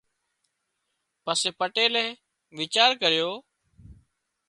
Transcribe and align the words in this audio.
پسي 1.23 1.49
پٽيلئي 1.59 2.07
ويچار 2.57 2.91
ڪريو 3.01 3.29